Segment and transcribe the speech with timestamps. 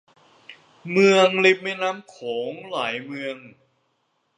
[0.91, 2.15] เมืองริมแม่น้ำโข
[2.49, 3.35] งหลายเมือง